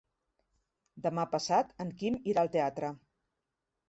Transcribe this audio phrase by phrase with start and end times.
[1.05, 2.91] Demà passat en Quim irà al teatre.